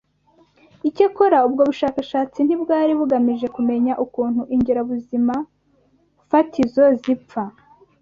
Icyakora 0.89 1.37
ubwo 1.47 1.61
bushakashatsi 1.69 2.39
ntibwari 2.43 2.91
bugamije 2.99 3.47
kumenya 3.55 3.93
ukuntu 4.05 4.41
ingirabuzimafatizo 4.55 6.83
zipfa 7.01 7.43